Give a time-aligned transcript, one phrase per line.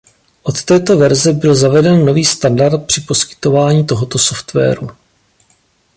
[0.43, 4.89] Od této verze byl zaveden nový standard při poskytování tohoto softwaru.